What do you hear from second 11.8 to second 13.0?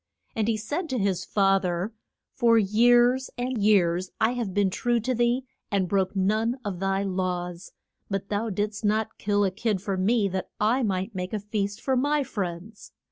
for my friends.